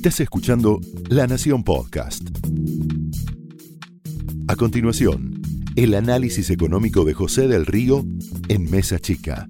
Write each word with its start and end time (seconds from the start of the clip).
Estás 0.00 0.20
escuchando 0.20 0.80
La 1.10 1.26
Nación 1.26 1.62
Podcast. 1.62 2.22
A 4.48 4.56
continuación, 4.56 5.42
el 5.76 5.92
análisis 5.92 6.48
económico 6.48 7.04
de 7.04 7.12
José 7.12 7.48
del 7.48 7.66
Río 7.66 8.06
en 8.48 8.70
Mesa 8.70 8.98
Chica. 8.98 9.46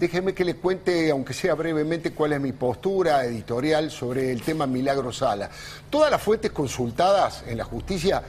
Déjeme 0.00 0.34
que 0.34 0.44
le 0.44 0.56
cuente, 0.56 1.12
aunque 1.12 1.32
sea 1.32 1.54
brevemente, 1.54 2.10
cuál 2.10 2.32
es 2.32 2.40
mi 2.40 2.50
postura 2.50 3.24
editorial 3.24 3.92
sobre 3.92 4.32
el 4.32 4.42
tema 4.42 4.66
Milagro 4.66 5.12
Sala. 5.12 5.48
Todas 5.88 6.10
las 6.10 6.20
fuentes 6.20 6.50
consultadas 6.50 7.44
en 7.46 7.56
la 7.56 7.64
justicia 7.64 8.20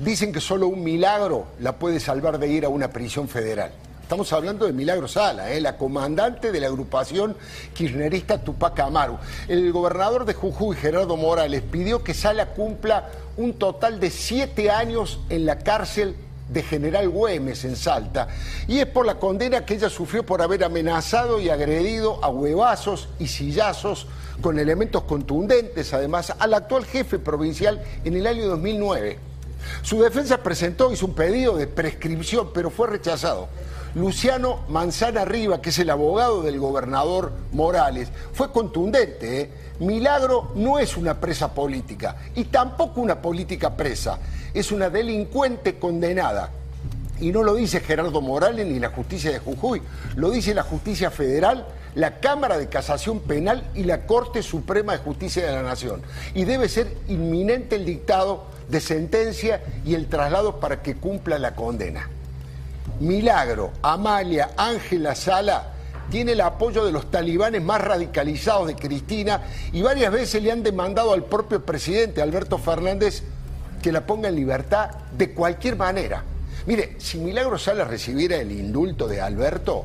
dicen 0.00 0.32
que 0.32 0.40
solo 0.40 0.66
un 0.66 0.82
milagro 0.82 1.52
la 1.60 1.78
puede 1.78 2.00
salvar 2.00 2.40
de 2.40 2.48
ir 2.48 2.64
a 2.64 2.68
una 2.68 2.90
prisión 2.90 3.28
federal. 3.28 3.70
Estamos 4.06 4.32
hablando 4.32 4.66
de 4.66 4.72
Milagro 4.72 5.08
Sala, 5.08 5.50
¿eh? 5.50 5.60
la 5.60 5.76
comandante 5.76 6.52
de 6.52 6.60
la 6.60 6.68
agrupación 6.68 7.36
kirchnerista 7.74 8.38
Tupac 8.38 8.78
Amaru. 8.78 9.18
El 9.48 9.72
gobernador 9.72 10.24
de 10.24 10.32
Jujuy, 10.32 10.76
Gerardo 10.76 11.16
Morales, 11.16 11.60
pidió 11.62 12.04
que 12.04 12.14
Sala 12.14 12.50
cumpla 12.50 13.08
un 13.36 13.54
total 13.54 13.98
de 13.98 14.10
siete 14.10 14.70
años 14.70 15.18
en 15.28 15.44
la 15.44 15.58
cárcel 15.58 16.14
de 16.48 16.62
General 16.62 17.08
Güemes 17.08 17.64
en 17.64 17.74
Salta, 17.74 18.28
y 18.68 18.78
es 18.78 18.86
por 18.86 19.06
la 19.06 19.16
condena 19.16 19.66
que 19.66 19.74
ella 19.74 19.90
sufrió 19.90 20.24
por 20.24 20.40
haber 20.40 20.62
amenazado 20.62 21.40
y 21.40 21.48
agredido 21.48 22.22
a 22.22 22.28
huevazos 22.28 23.08
y 23.18 23.26
sillazos 23.26 24.06
con 24.40 24.60
elementos 24.60 25.02
contundentes, 25.02 25.92
además, 25.92 26.32
al 26.38 26.54
actual 26.54 26.84
jefe 26.84 27.18
provincial 27.18 27.82
en 28.04 28.14
el 28.14 28.28
año 28.28 28.46
2009. 28.46 29.18
Su 29.82 30.00
defensa 30.00 30.44
presentó, 30.44 30.92
hizo 30.92 31.06
un 31.06 31.14
pedido 31.16 31.56
de 31.56 31.66
prescripción, 31.66 32.50
pero 32.54 32.70
fue 32.70 32.86
rechazado. 32.86 33.48
Luciano 33.96 34.60
Manzana 34.68 35.24
Riva, 35.24 35.62
que 35.62 35.70
es 35.70 35.78
el 35.78 35.88
abogado 35.88 36.42
del 36.42 36.60
gobernador 36.60 37.32
Morales, 37.52 38.10
fue 38.34 38.52
contundente. 38.52 39.40
¿eh? 39.40 39.50
Milagro 39.80 40.52
no 40.54 40.78
es 40.78 40.98
una 40.98 41.18
presa 41.18 41.54
política 41.54 42.14
y 42.34 42.44
tampoco 42.44 43.00
una 43.00 43.22
política 43.22 43.74
presa, 43.74 44.18
es 44.52 44.70
una 44.70 44.90
delincuente 44.90 45.78
condenada. 45.78 46.50
Y 47.20 47.32
no 47.32 47.42
lo 47.42 47.54
dice 47.54 47.80
Gerardo 47.80 48.20
Morales 48.20 48.66
ni 48.66 48.78
la 48.78 48.90
justicia 48.90 49.30
de 49.30 49.38
Jujuy, 49.38 49.80
lo 50.14 50.28
dice 50.28 50.52
la 50.52 50.62
justicia 50.62 51.10
federal, 51.10 51.66
la 51.94 52.20
Cámara 52.20 52.58
de 52.58 52.68
Casación 52.68 53.20
Penal 53.20 53.66
y 53.74 53.84
la 53.84 54.04
Corte 54.04 54.42
Suprema 54.42 54.92
de 54.92 54.98
Justicia 54.98 55.46
de 55.46 55.52
la 55.52 55.62
Nación. 55.62 56.02
Y 56.34 56.44
debe 56.44 56.68
ser 56.68 56.94
inminente 57.08 57.76
el 57.76 57.86
dictado 57.86 58.44
de 58.68 58.80
sentencia 58.82 59.62
y 59.86 59.94
el 59.94 60.08
traslado 60.08 60.60
para 60.60 60.82
que 60.82 60.96
cumpla 60.96 61.38
la 61.38 61.54
condena. 61.54 62.10
Milagro, 63.00 63.72
Amalia, 63.82 64.50
Ángela 64.56 65.14
Sala 65.14 65.72
tiene 66.10 66.32
el 66.32 66.40
apoyo 66.40 66.84
de 66.84 66.92
los 66.92 67.10
talibanes 67.10 67.62
más 67.62 67.80
radicalizados 67.80 68.68
de 68.68 68.76
Cristina 68.76 69.42
y 69.72 69.82
varias 69.82 70.12
veces 70.12 70.42
le 70.42 70.52
han 70.52 70.62
demandado 70.62 71.12
al 71.12 71.24
propio 71.24 71.64
presidente 71.64 72.22
Alberto 72.22 72.58
Fernández 72.58 73.22
que 73.82 73.92
la 73.92 74.06
ponga 74.06 74.28
en 74.28 74.36
libertad 74.36 74.90
de 75.16 75.32
cualquier 75.32 75.76
manera. 75.76 76.22
Mire, 76.66 76.96
si 76.98 77.18
Milagro 77.18 77.58
Sala 77.58 77.84
recibiera 77.84 78.36
el 78.36 78.50
indulto 78.52 79.06
de 79.06 79.20
Alberto, 79.20 79.84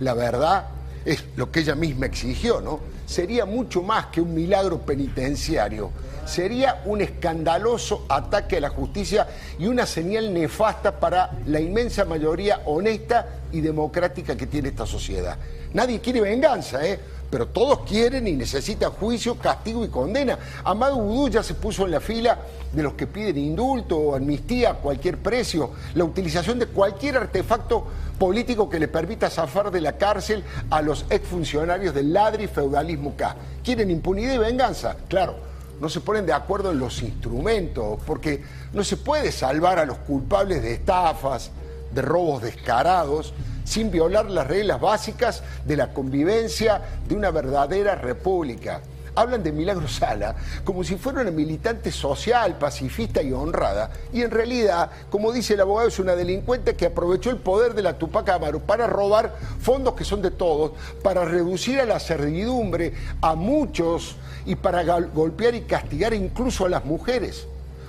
la 0.00 0.14
verdad 0.14 0.68
es 1.04 1.24
lo 1.36 1.50
que 1.50 1.60
ella 1.60 1.74
misma 1.74 2.06
exigió, 2.06 2.60
¿no? 2.60 2.80
Sería 3.06 3.44
mucho 3.44 3.82
más 3.82 4.06
que 4.06 4.20
un 4.20 4.34
milagro 4.34 4.78
penitenciario 4.78 5.90
sería 6.26 6.82
un 6.86 7.00
escandaloso 7.00 8.06
ataque 8.08 8.56
a 8.56 8.60
la 8.60 8.70
justicia 8.70 9.26
y 9.58 9.66
una 9.66 9.86
señal 9.86 10.32
nefasta 10.32 10.98
para 10.98 11.30
la 11.46 11.60
inmensa 11.60 12.04
mayoría 12.04 12.62
honesta 12.66 13.26
y 13.52 13.60
democrática 13.60 14.36
que 14.36 14.46
tiene 14.46 14.68
esta 14.70 14.86
sociedad. 14.86 15.36
Nadie 15.72 16.00
quiere 16.00 16.20
venganza, 16.20 16.86
¿eh? 16.86 16.98
Pero 17.34 17.48
todos 17.48 17.80
quieren 17.80 18.28
y 18.28 18.32
necesitan 18.34 18.92
juicio, 18.92 19.36
castigo 19.36 19.84
y 19.84 19.88
condena. 19.88 20.38
Amado 20.62 20.98
Udú 20.98 21.28
ya 21.28 21.42
se 21.42 21.54
puso 21.54 21.84
en 21.84 21.90
la 21.90 21.98
fila 21.98 22.38
de 22.72 22.80
los 22.80 22.92
que 22.92 23.08
piden 23.08 23.38
indulto 23.38 23.96
o 23.98 24.14
amnistía 24.14 24.70
a 24.70 24.74
cualquier 24.74 25.18
precio, 25.18 25.70
la 25.96 26.04
utilización 26.04 26.60
de 26.60 26.66
cualquier 26.66 27.16
artefacto 27.16 27.88
político 28.20 28.70
que 28.70 28.78
le 28.78 28.86
permita 28.86 29.28
zafar 29.30 29.72
de 29.72 29.80
la 29.80 29.98
cárcel 29.98 30.44
a 30.70 30.80
los 30.80 31.06
exfuncionarios 31.10 31.92
del 31.92 32.12
ladri 32.12 32.46
feudalismo 32.46 33.16
K. 33.16 33.34
Quieren 33.64 33.90
impunidad 33.90 34.34
y 34.34 34.38
venganza, 34.38 34.96
claro 35.08 35.34
no 35.80 35.88
se 35.88 36.00
ponen 36.00 36.24
de 36.24 36.32
acuerdo 36.32 36.70
en 36.70 36.78
los 36.78 37.02
instrumentos, 37.02 37.98
porque 38.06 38.44
no 38.72 38.84
se 38.84 38.96
puede 38.96 39.32
salvar 39.32 39.80
a 39.80 39.84
los 39.84 39.98
culpables 39.98 40.62
de 40.62 40.74
estafas, 40.74 41.50
de 41.92 42.00
robos 42.00 42.42
descarados, 42.42 43.34
sin 43.64 43.90
violar 43.90 44.30
las 44.30 44.46
reglas 44.46 44.80
básicas 44.80 45.42
de 45.64 45.76
la 45.76 45.92
convivencia 45.92 46.80
de 47.08 47.14
una 47.14 47.30
verdadera 47.30 47.94
república. 47.96 48.80
Hablan 49.16 49.44
de 49.44 49.52
Milagro 49.52 49.86
Sala 49.86 50.34
como 50.64 50.82
si 50.82 50.96
fuera 50.96 51.20
una 51.20 51.30
militante 51.30 51.92
social, 51.92 52.58
pacifista 52.58 53.22
y 53.22 53.32
honrada, 53.32 53.90
y 54.12 54.22
en 54.22 54.30
realidad, 54.30 54.90
como 55.08 55.30
dice 55.30 55.54
el 55.54 55.60
abogado, 55.60 55.88
es 55.88 56.00
una 56.00 56.16
delincuente 56.16 56.74
que 56.74 56.86
aprovechó 56.86 57.30
el 57.30 57.36
poder 57.36 57.74
de 57.74 57.82
la 57.82 57.96
Tupac 57.96 58.28
Amaru 58.28 58.60
para 58.60 58.88
robar 58.88 59.36
fondos 59.60 59.94
que 59.94 60.04
son 60.04 60.20
de 60.20 60.32
todos, 60.32 60.72
para 61.02 61.24
reducir 61.24 61.78
a 61.78 61.84
la 61.84 62.00
servidumbre 62.00 62.92
a 63.20 63.36
muchos 63.36 64.16
y 64.46 64.56
para 64.56 64.82
golpear 64.82 65.54
y 65.54 65.62
castigar 65.62 66.12
incluso 66.12 66.66
a 66.66 66.68
las 66.68 66.84
mujeres. 66.84 67.46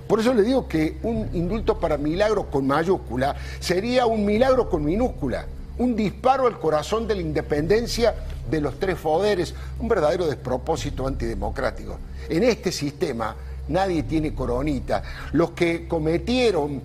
Por 0.07 0.19
eso 0.19 0.33
le 0.33 0.43
digo 0.43 0.67
que 0.67 0.99
un 1.01 1.29
indulto 1.33 1.79
para 1.79 1.97
milagro 1.97 2.51
con 2.51 2.67
mayúscula 2.67 3.35
sería 3.59 4.05
un 4.05 4.23
milagro 4.23 4.69
con 4.69 4.85
minúscula, 4.85 5.47
un 5.77 5.95
disparo 5.95 6.47
al 6.47 6.59
corazón 6.59 7.07
de 7.07 7.15
la 7.15 7.21
independencia 7.21 8.15
de 8.49 8.61
los 8.61 8.79
tres 8.79 8.97
poderes, 8.97 9.53
un 9.79 9.87
verdadero 9.87 10.25
despropósito 10.27 11.07
antidemocrático. 11.07 11.97
En 12.29 12.43
este 12.43 12.71
sistema 12.71 13.35
nadie 13.67 14.03
tiene 14.03 14.33
coronita. 14.33 15.03
Los 15.31 15.51
que 15.51 15.87
cometieron 15.87 16.81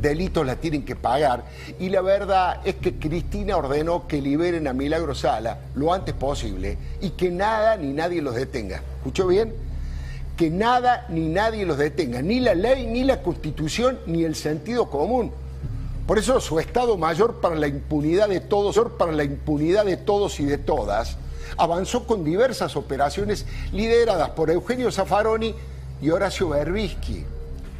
delitos 0.00 0.46
la 0.46 0.56
tienen 0.56 0.84
que 0.84 0.96
pagar. 0.96 1.44
Y 1.78 1.88
la 1.88 2.00
verdad 2.02 2.60
es 2.64 2.76
que 2.76 2.94
Cristina 2.94 3.56
ordenó 3.56 4.06
que 4.06 4.20
liberen 4.20 4.68
a 4.68 4.72
Milagro 4.72 5.14
Sala 5.14 5.58
lo 5.74 5.92
antes 5.92 6.14
posible 6.14 6.78
y 7.00 7.10
que 7.10 7.30
nada 7.30 7.76
ni 7.76 7.92
nadie 7.92 8.22
los 8.22 8.34
detenga. 8.34 8.82
¿Escuchó 8.98 9.26
bien? 9.26 9.54
Que 10.36 10.50
nada 10.50 11.06
ni 11.08 11.28
nadie 11.28 11.64
los 11.64 11.78
detenga, 11.78 12.20
ni 12.20 12.40
la 12.40 12.54
ley, 12.54 12.86
ni 12.86 13.04
la 13.04 13.22
constitución, 13.22 13.98
ni 14.06 14.24
el 14.24 14.34
sentido 14.34 14.90
común. 14.90 15.32
Por 16.06 16.18
eso 16.18 16.40
su 16.40 16.60
Estado 16.60 16.96
Mayor 16.96 17.40
para 17.40 17.56
la 17.56 17.66
impunidad 17.66 18.28
de 18.28 18.40
todos, 18.40 18.78
para 18.96 19.12
la 19.12 19.24
impunidad 19.24 19.84
de 19.84 19.96
todos 19.96 20.38
y 20.38 20.44
de 20.44 20.58
todas, 20.58 21.16
avanzó 21.56 22.06
con 22.06 22.24
diversas 22.24 22.76
operaciones 22.76 23.46
lideradas 23.72 24.30
por 24.30 24.50
Eugenio 24.50 24.92
Zaffaroni 24.92 25.54
y 26.00 26.10
Horacio 26.10 26.50
Berbisky 26.50 27.24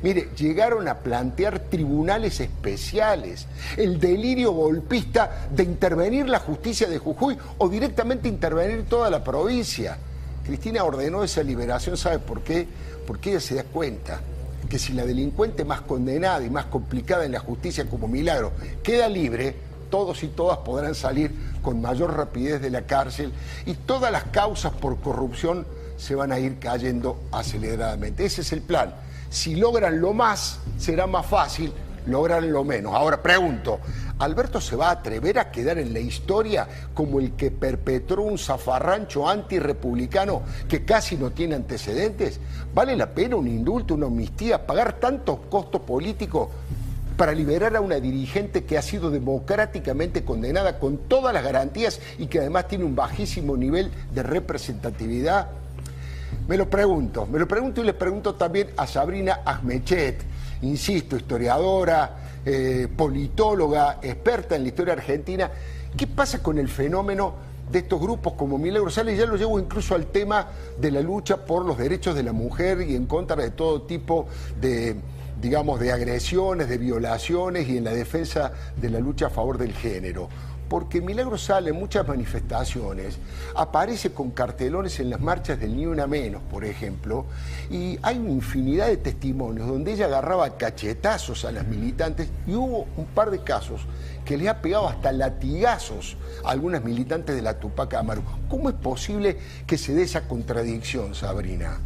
Mire, 0.03 0.29
llegaron 0.37 0.89
a 0.89 0.99
plantear 0.99 1.59
tribunales 1.59 2.41
especiales, 2.41 3.47
el 3.77 3.99
delirio 3.99 4.53
golpista 4.53 5.49
de 5.51 5.63
intervenir 5.63 6.29
la 6.29 6.39
justicia 6.39 6.87
de 6.87 6.99
Jujuy 6.99 7.37
o 7.59 7.69
directamente 7.69 8.29
intervenir 8.29 8.85
toda 8.85 9.09
la 9.09 9.25
provincia. 9.25 9.99
Cristina 10.45 10.85
ordenó 10.85 11.25
esa 11.25 11.43
liberación, 11.43 11.97
¿sabe 11.97 12.19
por 12.19 12.43
qué? 12.43 12.69
Porque 13.07 13.31
ella 13.31 13.41
se 13.41 13.55
da 13.55 13.65
cuenta 13.65 14.21
que 14.69 14.79
si 14.79 14.93
la 14.93 15.05
delincuente 15.05 15.65
más 15.65 15.81
condenada 15.83 16.45
y 16.45 16.51
más 16.51 16.67
complicada 16.67 17.25
en 17.25 17.33
la 17.33 17.41
justicia 17.41 17.89
como 17.89 18.09
Milagro 18.09 18.53
queda 18.83 19.09
libre, 19.09 19.55
todos 19.91 20.23
y 20.23 20.29
todas 20.29 20.59
podrán 20.59 20.95
salir 20.95 21.33
con 21.63 21.81
mayor 21.81 22.17
rapidez 22.17 22.61
de 22.61 22.71
la 22.71 22.83
cárcel 22.83 23.33
y 23.67 23.75
todas 23.75 24.11
las 24.11 24.25
causas 24.25 24.73
por 24.73 25.01
corrupción 25.01 25.67
se 25.97 26.15
van 26.15 26.33
a 26.33 26.39
ir 26.39 26.59
cayendo 26.59 27.21
aceleradamente. 27.33 28.25
Ese 28.25 28.41
es 28.43 28.53
el 28.53 28.63
plan 28.63 28.95
si 29.31 29.57
logran 29.57 30.01
lo 30.01 30.13
más, 30.13 30.61
será 30.79 31.07
más 31.07 31.27
fácil 31.27 31.73
lograr 32.07 32.43
lo 32.43 32.65
menos. 32.65 32.95
Ahora 32.95 33.23
pregunto, 33.23 33.81
¿Alberto 34.19 34.63
se 34.63 34.77
va 34.77 34.89
a 34.89 34.93
atrever 34.93 35.39
a 35.39 35.51
quedar 35.51 35.79
en 35.79 35.93
la 35.93 36.01
historia 36.01 36.67
como 36.95 37.21
el 37.21 37.33
que 37.33 37.51
perpetró 37.51 38.23
un 38.23 38.39
zafarrancho 38.39 39.29
antirepublicano 39.29 40.43
que 40.69 40.87
casi 40.87 41.17
no 41.17 41.33
tiene 41.33 41.55
antecedentes? 41.55 42.41
¿Vale 42.75 42.97
la 42.97 43.11
pena 43.11 43.37
un 43.37 43.47
indulto, 43.47 43.95
una 43.95 44.07
amnistía, 44.07 44.67
pagar 44.67 44.95
tantos 44.95 45.41
costos 45.51 45.83
políticos 45.83 46.49
para 47.19 47.33
liberar 47.33 47.77
a 47.77 47.81
una 47.83 47.97
dirigente 47.97 48.65
que 48.65 48.79
ha 48.79 48.83
sido 48.83 49.11
democráticamente 49.11 50.25
condenada 50.25 50.79
con 50.79 50.97
todas 51.09 51.35
las 51.35 51.45
garantías 51.45 52.01
y 52.19 52.27
que 52.27 52.41
además 52.41 52.69
tiene 52.69 52.85
un 52.85 52.97
bajísimo 52.97 53.55
nivel 53.55 53.91
de 54.15 54.23
representatividad? 54.23 55.49
Me 56.49 56.57
lo 56.57 56.71
pregunto, 56.71 57.27
me 57.27 57.39
lo 57.39 57.47
pregunto 57.47 57.83
y 57.83 57.85
le 57.85 57.95
pregunto 57.95 58.35
también 58.35 58.71
a 58.79 58.87
Sabrina 58.87 59.41
Ahmechet, 59.45 60.23
insisto, 60.63 61.17
historiadora, 61.17 62.26
eh, 62.47 62.87
politóloga, 62.97 63.99
experta 64.01 64.55
en 64.57 64.63
la 64.63 64.69
historia 64.69 64.95
argentina, 64.95 65.51
¿qué 65.97 66.07
pasa 66.07 66.43
con 66.43 66.59
el 66.59 66.69
fenómeno 66.69 67.35
de 67.71 67.81
estos 67.81 68.01
grupos 68.01 68.35
como 68.35 68.57
Milagro 68.57 68.89
Sales? 68.89 69.19
Ya 69.19 69.27
lo 69.27 69.37
llevo 69.37 69.59
incluso 69.59 69.97
al 69.97 70.07
tema 70.07 70.49
de 70.79 70.93
la 70.93 71.01
lucha 71.01 71.45
por 71.45 71.65
los 71.65 71.77
derechos 71.77 72.15
de 72.15 72.23
la 72.23 72.33
mujer 72.33 72.83
y 72.83 72.95
en 72.95 73.07
contra 73.07 73.43
de 73.43 73.51
todo 73.51 73.83
tipo 73.83 74.29
de 74.61 74.97
digamos, 75.41 75.79
de 75.81 75.93
agresiones, 75.93 76.69
de 76.69 76.79
violaciones 76.79 77.69
y 77.69 77.77
en 77.77 77.85
la 77.85 77.93
defensa 77.93 78.53
de 78.75 78.89
la 78.89 79.01
lucha 79.01 79.27
a 79.27 79.31
favor 79.31 79.59
del 79.59 79.75
género. 79.75 80.29
Porque 80.69 81.01
Milagro 81.01 81.39
Sala 81.39 81.71
en 81.71 81.77
muchas 81.77 82.07
manifestaciones 82.07 83.19
aparece 83.55 84.13
con 84.13 84.31
cartelones 84.31 84.99
en 85.01 85.11
las 85.11 85.21
marchas 85.21 85.61
del 85.61 85.77
Ni 85.77 85.87
Una 85.87 86.07
Menos, 86.07 86.43
por 86.51 86.65
ejemplo, 86.65 87.27
y 87.71 87.99
hay 88.03 88.19
una 88.19 88.31
infinidad 88.31 88.89
de 88.89 88.97
testimonios 88.97 89.69
donde 89.69 89.93
ella 89.93 90.07
agarraba 90.07 90.57
cachetazos 90.57 91.45
a 91.45 91.53
las 91.53 91.67
militantes 91.67 92.29
y 92.47 92.55
hubo 92.55 92.87
un 92.97 93.07
par 93.07 93.31
de 93.31 93.43
casos 93.43 93.87
que 94.25 94.37
le 94.37 94.49
ha 94.49 94.61
pegado 94.61 94.89
hasta 94.89 95.13
latigazos 95.13 96.17
a 96.45 96.51
algunas 96.51 96.83
militantes 96.83 97.37
de 97.37 97.43
la 97.43 97.59
Tupac 97.59 97.95
Amaru. 97.95 98.23
¿Cómo 98.49 98.69
es 98.69 98.75
posible 98.75 99.39
que 99.67 99.79
se 99.79 99.95
dé 99.95 100.03
esa 100.03 100.27
contradicción, 100.27 101.15
Sabrina? 101.15 101.79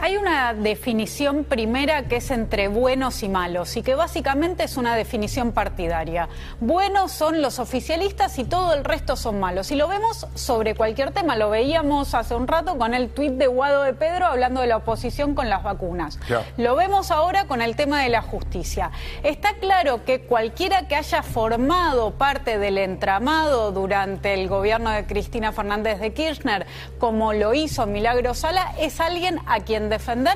Hay 0.00 0.16
una 0.16 0.54
definición 0.54 1.42
primera 1.42 2.04
que 2.04 2.16
es 2.16 2.30
entre 2.30 2.68
buenos 2.68 3.24
y 3.24 3.28
malos 3.28 3.76
y 3.76 3.82
que 3.82 3.96
básicamente 3.96 4.62
es 4.62 4.76
una 4.76 4.94
definición 4.94 5.50
partidaria. 5.50 6.28
Buenos 6.60 7.10
son 7.10 7.42
los 7.42 7.58
oficialistas 7.58 8.38
y 8.38 8.44
todo 8.44 8.74
el 8.74 8.84
resto 8.84 9.16
son 9.16 9.40
malos. 9.40 9.72
Y 9.72 9.74
lo 9.74 9.88
vemos 9.88 10.28
sobre 10.34 10.76
cualquier 10.76 11.10
tema. 11.10 11.34
Lo 11.34 11.50
veíamos 11.50 12.14
hace 12.14 12.36
un 12.36 12.46
rato 12.46 12.78
con 12.78 12.94
el 12.94 13.08
tuit 13.08 13.32
de 13.32 13.48
Guado 13.48 13.82
de 13.82 13.92
Pedro 13.92 14.26
hablando 14.26 14.60
de 14.60 14.68
la 14.68 14.76
oposición 14.76 15.34
con 15.34 15.50
las 15.50 15.64
vacunas. 15.64 16.20
Lo 16.56 16.76
vemos 16.76 17.10
ahora 17.10 17.46
con 17.46 17.60
el 17.60 17.74
tema 17.74 18.00
de 18.00 18.08
la 18.08 18.22
justicia. 18.22 18.92
Está 19.24 19.54
claro 19.54 20.04
que 20.04 20.20
cualquiera 20.20 20.86
que 20.86 20.94
haya 20.94 21.24
formado 21.24 22.12
parte 22.12 22.58
del 22.58 22.78
entramado 22.78 23.72
durante 23.72 24.34
el 24.34 24.46
gobierno 24.48 24.90
de 24.90 25.06
Cristina 25.06 25.50
Fernández 25.50 25.98
de 25.98 26.12
Kirchner, 26.12 26.68
como 27.00 27.32
lo 27.32 27.52
hizo 27.52 27.84
Milagro 27.86 28.34
Sala, 28.34 28.74
es 28.78 29.00
alguien 29.00 29.40
a 29.46 29.58
quien 29.58 29.87
defender 29.88 30.34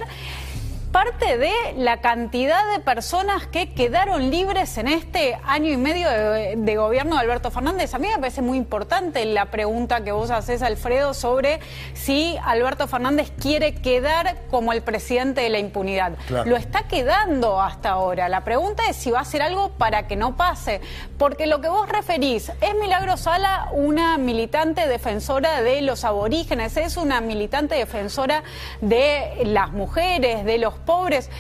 parte 0.93 1.39
de 1.39 1.53
la 1.79 2.03
cantidad 2.03 2.71
de 2.73 2.81
personas 2.81 3.47
que 3.47 3.73
quedaron 3.73 4.31
libres 4.31 4.77
en 4.77 4.89
este 4.89 5.39
año 5.45 5.71
y 5.71 5.79
medio 5.79 6.09
de, 6.11 6.77
gobierno 6.77 7.15
de 7.17 7.23
Alberto 7.23 7.51
Fernández. 7.51 7.95
A 7.95 7.99
mí 7.99 8.09
me 8.09 8.19
parece 8.19 8.43
muy 8.43 8.59
importante 8.59 9.25
la 9.25 9.47
pregunta 9.47 10.05
que 10.05 10.13
vos 10.13 10.31
haces, 10.31 10.61
Alfredo, 10.63 11.15
sobre 11.15 11.61
si 11.95 12.37
Alberto 12.45 12.87
Fernández 12.89 13.33
quiere 13.41 13.75
quedar 13.75 14.37
como 14.51 14.75
el 14.75 14.83
presidente 14.83 15.41
de 15.41 15.49
la 15.49 15.59
impunidad. 15.59 16.13
Lo 16.29 16.57
está 16.57 16.83
quedando 16.83 17.61
hasta 17.61 17.91
ahora. 17.91 18.29
La 18.29 18.45
pregunta 18.45 18.83
es 18.91 18.97
si 18.97 19.11
va 19.11 19.21
a 19.21 19.23
hacer 19.23 19.41
algo 19.41 19.71
para 19.71 20.07
que 20.07 20.17
no 20.17 20.37
pase. 20.37 20.83
Porque 21.17 21.47
lo 21.47 21.63
que 21.63 21.69
vos 21.69 21.89
referís, 21.89 22.51
¿es 22.61 22.75
Milagro 22.79 23.17
Sala 23.17 23.71
una 23.73 24.19
militante 24.19 24.87
defensora 24.87 25.63
de 25.63 25.81
los 25.81 26.05
aborígenes? 26.05 26.77
¿Es 26.77 26.99
una 26.99 27.23
militante 27.23 27.77
defensora 27.77 28.43
de 28.83 29.43
las 29.47 29.73
mujeres, 29.73 30.45
de 30.45 30.59
los 30.59 30.82
pobres. 30.83 31.31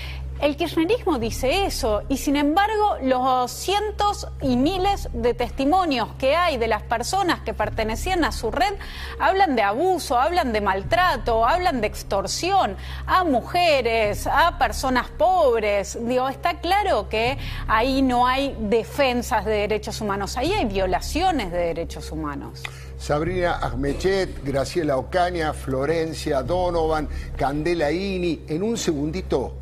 El 0.42 0.56
kirchnerismo 0.56 1.20
dice 1.20 1.66
eso 1.66 2.02
y 2.08 2.16
sin 2.16 2.34
embargo 2.34 2.96
los 3.00 3.48
cientos 3.48 4.26
y 4.40 4.56
miles 4.56 5.08
de 5.12 5.34
testimonios 5.34 6.08
que 6.18 6.34
hay 6.34 6.56
de 6.56 6.66
las 6.66 6.82
personas 6.82 7.42
que 7.42 7.54
pertenecían 7.54 8.24
a 8.24 8.32
su 8.32 8.50
red 8.50 8.74
hablan 9.20 9.54
de 9.54 9.62
abuso, 9.62 10.18
hablan 10.18 10.52
de 10.52 10.60
maltrato, 10.60 11.46
hablan 11.46 11.80
de 11.80 11.86
extorsión 11.86 12.76
a 13.06 13.22
mujeres, 13.22 14.26
a 14.26 14.58
personas 14.58 15.10
pobres. 15.10 15.94
Está 15.94 16.58
claro 16.58 17.08
que 17.08 17.38
ahí 17.68 18.02
no 18.02 18.26
hay 18.26 18.56
defensas 18.58 19.44
de 19.44 19.52
derechos 19.52 20.00
humanos, 20.00 20.36
ahí 20.36 20.52
hay 20.52 20.64
violaciones 20.64 21.52
de 21.52 21.58
derechos 21.58 22.10
humanos. 22.10 22.64
Sabrina 22.98 23.58
Ahmechet, 23.58 24.44
Graciela 24.44 24.96
Ocaña, 24.96 25.52
Florencia 25.52 26.42
Donovan, 26.42 27.08
Candela 27.36 27.90
Ini. 27.90 28.44
En 28.48 28.62
un 28.62 28.76
segundito 28.76 29.61